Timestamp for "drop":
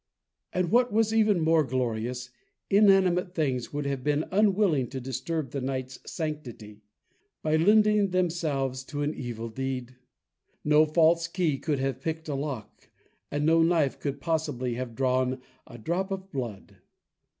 15.77-16.09